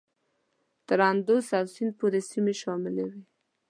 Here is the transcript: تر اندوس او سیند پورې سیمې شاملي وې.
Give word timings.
تر 0.87 0.99
اندوس 1.11 1.47
او 1.57 1.65
سیند 1.73 1.93
پورې 1.99 2.19
سیمې 2.31 2.53
شاملي 2.61 3.03
وې. 3.09 3.21